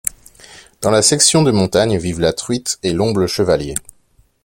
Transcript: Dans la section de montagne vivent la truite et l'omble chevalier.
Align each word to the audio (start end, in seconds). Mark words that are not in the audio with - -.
Dans 0.81 0.89
la 0.89 1.03
section 1.03 1.43
de 1.43 1.51
montagne 1.51 1.95
vivent 1.99 2.21
la 2.21 2.33
truite 2.33 2.79
et 2.81 2.91
l'omble 2.91 3.27
chevalier. 3.27 3.75